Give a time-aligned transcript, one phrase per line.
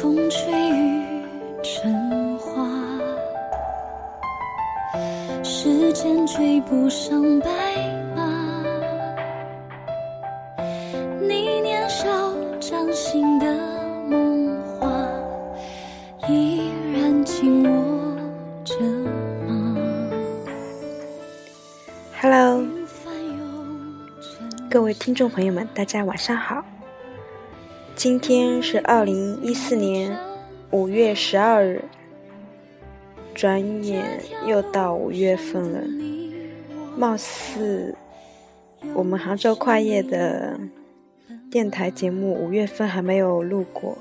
[0.00, 1.22] 风吹雨
[1.62, 2.66] 成花
[5.44, 7.50] 时间追不上白
[8.16, 8.64] 马
[11.20, 12.08] 你年少
[12.58, 13.54] 掌心的
[14.08, 14.90] 梦话
[16.30, 18.16] 依然紧握
[18.64, 18.80] 着
[19.46, 19.76] 吗
[22.12, 22.64] 哈喽
[24.70, 26.64] 各位听众朋友们大家晚上好。
[28.02, 30.16] 今天是二零一四年
[30.70, 31.84] 五月十二日。
[33.34, 35.82] 转眼又到五月份了，
[36.96, 37.94] 貌似
[38.94, 40.58] 我们杭州跨夜的
[41.50, 43.98] 电台节目五月份还没有录过，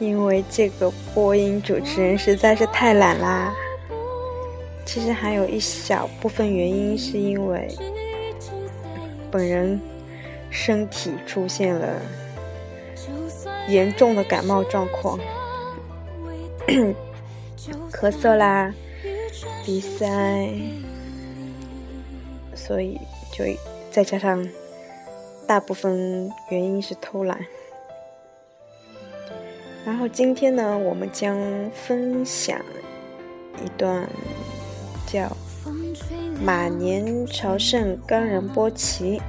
[0.00, 3.54] 因为这个播音主持人实在是太懒啦。
[4.84, 7.68] 其实还有一小部分原因是因为
[9.30, 9.80] 本人
[10.50, 12.00] 身体出现了
[13.68, 15.18] 严重的感冒状况。
[17.90, 18.72] 咳嗽啦，
[19.64, 20.06] 鼻塞，
[22.54, 22.98] 所以
[23.32, 23.44] 就
[23.90, 24.46] 再加上
[25.46, 27.38] 大部分原因是偷懒。
[29.84, 31.36] 然后今天呢，我们将
[31.74, 32.60] 分享
[33.64, 34.08] 一段
[35.06, 35.34] 叫
[36.44, 39.20] “马年朝圣冈仁波齐”。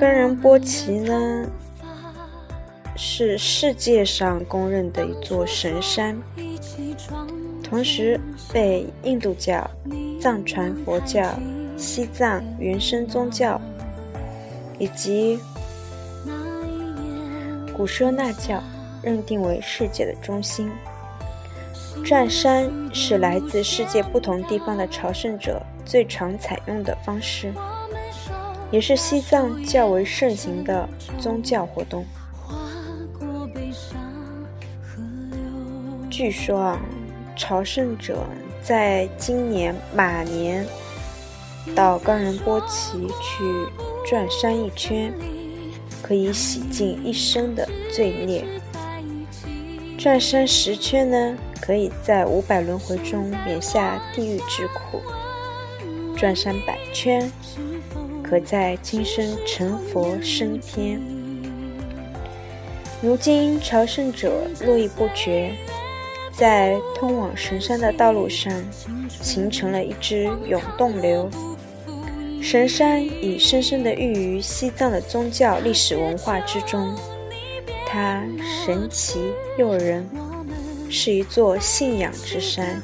[0.00, 1.46] 冈仁波齐呢？
[2.96, 6.18] 是世界上公认的一座神山，
[7.62, 8.18] 同时
[8.50, 9.70] 被印度教、
[10.18, 11.22] 藏传佛教、
[11.76, 13.60] 西藏原生宗教
[14.78, 15.38] 以及
[17.76, 18.62] 古舍那教
[19.02, 20.70] 认定为世界的中心。
[22.02, 27.52] 转山是来自世界不同地方的朝圣者最常采用的方式，
[28.70, 30.88] 也是西藏较为盛行的
[31.18, 32.04] 宗教活动。
[36.10, 36.78] 据说啊，
[37.36, 38.26] 朝圣者
[38.62, 40.66] 在今年马年
[41.74, 43.44] 到冈仁波齐去
[44.06, 45.12] 转山一圈，
[46.02, 48.44] 可以洗净一生的罪孽；
[49.98, 55.00] 转山十圈呢，可以在五百轮回中免下地狱之苦；
[56.16, 57.32] 转山百圈，
[58.30, 61.02] 可在今生成佛升天。
[63.02, 64.30] 如今朝圣者
[64.64, 65.52] 络绎不绝。
[66.32, 68.50] 在通往神山的道路上，
[69.08, 71.28] 形成了一支涌动流。
[72.40, 76.96] 神山已深深地寓于西藏的宗教历史文化之中，
[77.84, 78.24] 它
[78.64, 79.20] 神奇
[79.58, 80.08] 诱人，
[80.88, 82.80] 是一座信仰之山。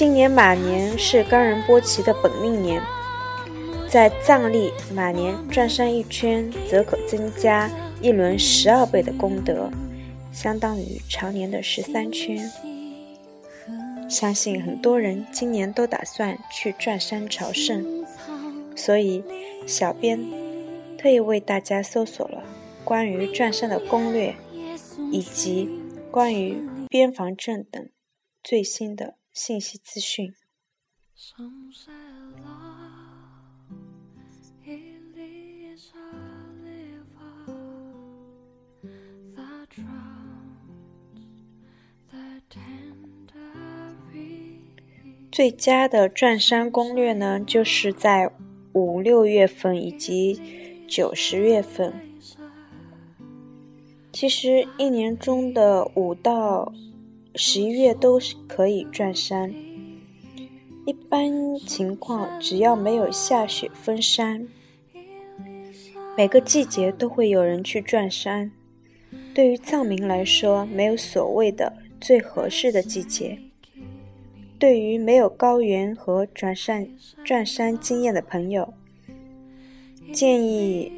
[0.00, 2.82] 今年马年是冈仁波齐的本命年，
[3.86, 9.70] 在藏历马年转山一圈，则可增加一轮十二倍的功德。
[10.32, 12.50] 相当于常年的十三圈，
[14.08, 17.84] 相信很多人今年都打算去转山朝圣，
[18.74, 19.22] 所以
[19.66, 20.18] 小编
[20.96, 22.42] 特意为大家搜索了
[22.84, 24.34] 关于转山的攻略，
[25.12, 25.68] 以及
[26.10, 26.56] 关于
[26.88, 27.86] 边防证等
[28.42, 30.34] 最新的信息资讯。
[45.32, 48.30] 最佳的转山攻略呢，就是在
[48.74, 51.94] 五六月份以及九十月份。
[54.12, 56.70] 其实一年中的五到
[57.42, 59.50] 十一月都是可以转山。
[60.84, 64.46] 一般情况，只要没有下雪封山，
[66.18, 68.52] 每个季节都会有人去转山。
[69.32, 73.38] 对于藏民来说，没有所谓的最合适的季节。
[74.58, 76.86] 对于没有高原和转山
[77.24, 78.74] 转山经验的朋友，
[80.12, 80.92] 建议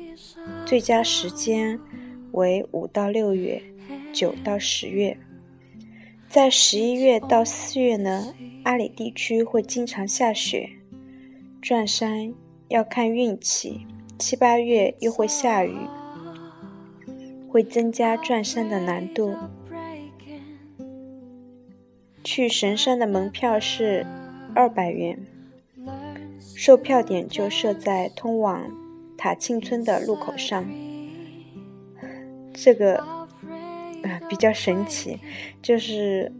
[0.66, 1.78] 最佳时间
[2.32, 3.62] 为五到六月，
[4.12, 5.16] 九到十月。
[6.32, 8.32] 在十一月到四月呢，
[8.62, 10.70] 阿里地区会经常下雪，
[11.60, 12.32] 转山
[12.68, 13.86] 要看运气。
[14.18, 15.76] 七八月又会下雨，
[17.50, 19.34] 会增加转山的难度。
[22.24, 24.06] 去神山的门票是
[24.54, 25.26] 二百元，
[26.56, 28.70] 售票点就设在通往
[29.18, 30.64] 塔庆村的路口上。
[32.54, 33.21] 这个
[34.32, 35.18] 比较神奇，
[35.60, 36.32] 就是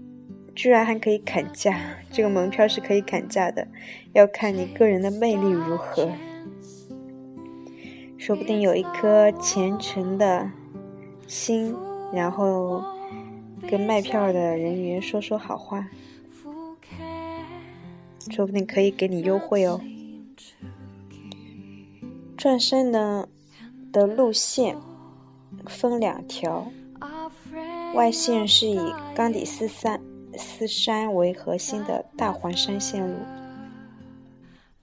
[0.55, 1.79] 居然还可以砍价，
[2.11, 3.69] 这个门票是可以砍价的，
[4.15, 6.11] 要看你个人的魅力如何。
[8.17, 10.51] 说不定有一颗虔诚的
[11.27, 11.77] 心，
[12.15, 12.83] 然后
[13.69, 15.87] 跟卖票的人员说说好话，
[18.31, 19.79] 说不定可以给你优惠哦。
[22.39, 23.29] 转山呢
[23.93, 24.79] 的路线
[25.67, 26.73] 分两条，
[27.95, 28.81] 外线是以
[29.15, 30.01] 冈底斯山
[30.37, 33.17] 斯山为核心的大环山线路，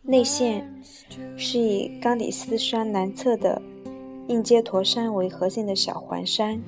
[0.04, 0.82] 内线
[1.36, 3.62] 是以冈底斯山南侧的
[4.28, 6.62] 印接陀山为核心的小环山。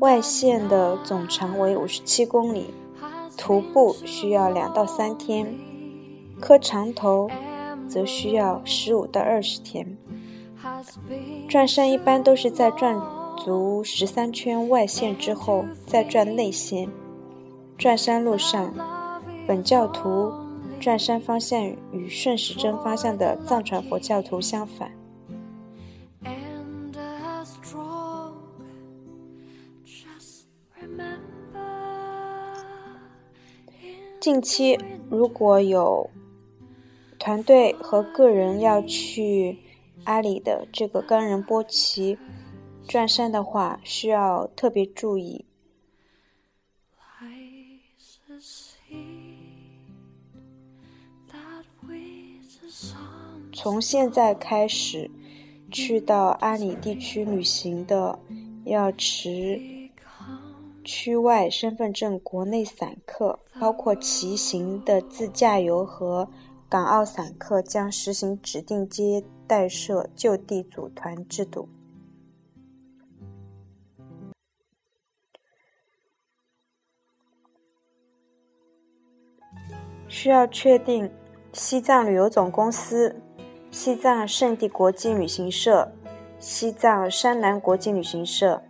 [0.00, 2.66] 外线的总长为五十七公里，
[3.38, 5.54] 徒步需要两到三天，
[6.40, 7.30] 磕长头
[7.88, 9.96] 则需要十五到二十天。
[11.48, 13.00] 转山一般都是在转
[13.36, 16.88] 足十三圈外线之后再转内线。
[17.78, 18.74] 转山路上，
[19.46, 20.32] 本教徒
[20.80, 21.62] 转山方向
[21.92, 24.90] 与顺时针方向的藏传佛教徒相反。
[34.18, 34.76] 近期
[35.08, 36.10] 如果有
[37.18, 39.58] 团队和个人要去
[40.04, 42.18] 阿里的这个冈仁波齐
[42.88, 45.44] 转山的话，需要特别注意。
[53.52, 55.10] 从现在开始，
[55.70, 58.18] 去到阿里地区旅行的
[58.64, 59.60] 要持。
[60.84, 66.28] 区外身份证，国内散客，包括骑行的自驾游和
[66.68, 71.68] 港澳散客，将实行指定接待社就地组团制度。
[80.08, 81.10] 需要确定
[81.52, 83.20] 西藏旅游总公司、
[83.70, 85.92] 西藏圣地国际旅行社、
[86.38, 88.62] 西藏山南国际旅行社。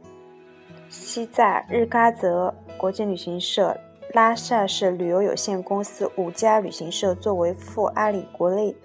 [0.88, 3.76] 西藏日喀则国际旅行社、
[4.12, 8.76] 拉萨市旅游有限公司五家旅行社作为赴阿里国内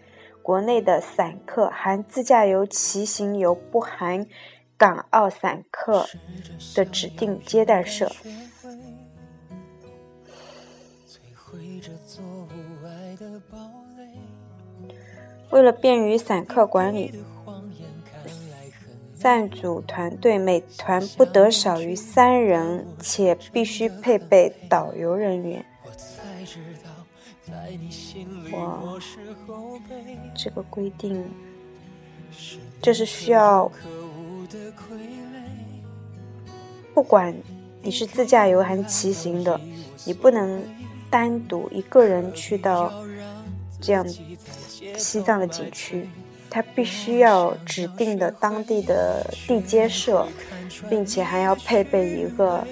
[0.41, 4.25] 国内的散客（含自驾游、骑行游，不含
[4.77, 6.07] 港澳散客）
[6.75, 8.11] 的指定接待社。
[15.51, 17.13] 为了便于散客管理。
[19.17, 25.63] 赞组团队每团不得少于三人，且必须配备导游人员。
[28.51, 28.79] 哇，
[30.33, 31.23] 这个规定，
[32.81, 33.71] 这是需要，
[36.95, 37.35] 不管
[37.83, 39.61] 你是自驾游还是骑行的，
[40.03, 40.63] 你不能
[41.11, 42.91] 单独一个人去到
[43.81, 44.07] 这样
[44.97, 46.07] 西藏的景区。
[46.53, 50.27] 它必须要指定的当地的地接社，
[50.89, 52.67] 并且还要配备一个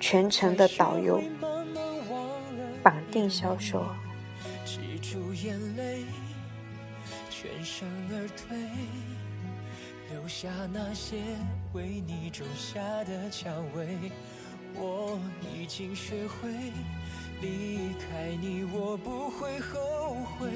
[0.00, 1.22] 全程的导游，
[2.82, 3.84] 绑定销售。
[14.74, 15.18] 我
[15.54, 16.48] 已经学会
[17.40, 20.50] 离开你，我不会后悔。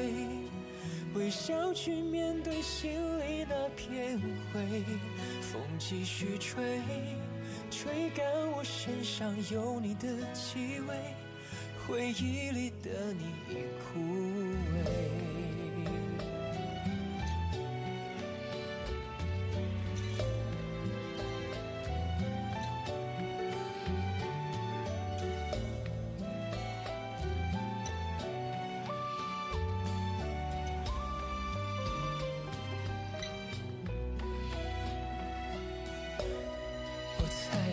[1.14, 4.20] 微笑去面对心里那片
[4.52, 4.82] 灰，
[5.40, 6.80] 风继续吹，
[7.70, 10.94] 吹干我身上有你的气味，
[11.86, 13.24] 回忆里的你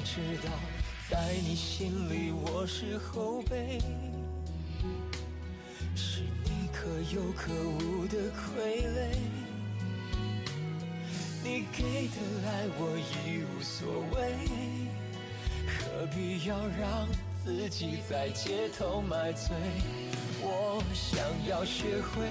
[0.03, 0.51] 知道，
[1.09, 3.79] 在你心里我是后辈，
[5.95, 9.15] 是你可有可无的傀儡。
[11.41, 14.35] 你给的爱我已无所谓，
[15.67, 17.07] 何必要让
[17.43, 19.55] 自己在街头买醉？
[20.41, 21.17] 我想
[21.47, 22.27] 要学会，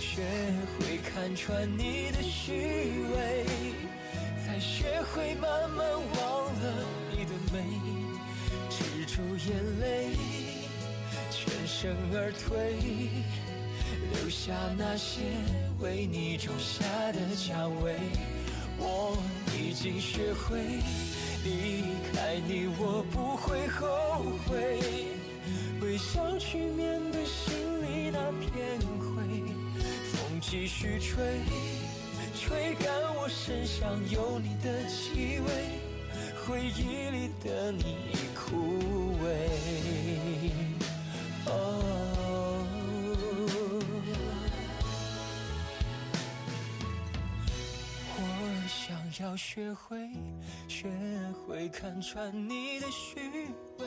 [0.00, 0.22] 学
[0.78, 3.46] 会看穿你的虚伪，
[4.44, 7.24] 才学会慢慢忘了你。
[7.24, 7.64] 的美，
[8.68, 10.14] 止住眼泪，
[11.30, 12.76] 全身而退，
[14.12, 15.22] 留下那些
[15.80, 17.94] 为你种下的蔷薇。
[18.76, 19.16] 我
[19.56, 20.58] 已经学会
[21.44, 24.80] 离开你，我不会后悔，
[25.80, 29.42] 微笑去面对心里那片灰。
[30.12, 31.40] 风继续吹，
[32.34, 35.48] 吹干我身上有你的气味。
[36.46, 39.24] 回忆里的你已枯萎。
[48.16, 48.20] 我
[48.68, 49.96] 想要学会，
[50.68, 50.86] 学
[51.46, 53.48] 会看穿你的虚
[53.78, 53.86] 伪，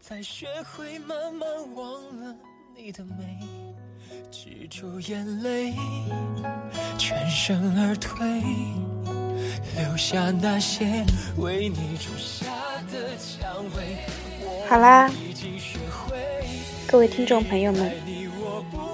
[0.00, 2.36] 再学会慢慢忘了
[2.76, 3.38] 你的美，
[4.30, 5.72] 止住眼泪，
[7.48, 8.42] 身而退，
[9.74, 11.02] 留下那些
[11.38, 12.44] 为你种下
[12.92, 13.96] 的蔷薇。
[14.68, 15.10] 好啦，
[16.86, 17.90] 各位听众朋友们，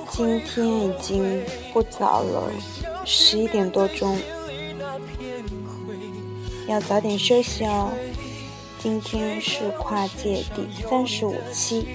[0.08, 1.42] 今天已经
[1.73, 2.49] 不早了，
[3.04, 4.16] 十一点多钟，
[6.68, 7.90] 要早点休息哦。
[8.78, 11.88] 今天是跨界第三十五期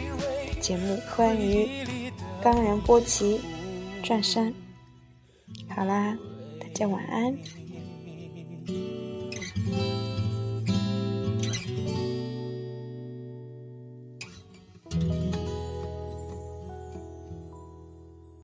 [0.59, 1.69] 节目，关于
[2.41, 3.39] 冈仁波齐
[4.03, 4.53] 转山。
[5.73, 6.17] 好啦，
[6.87, 7.37] 晚安。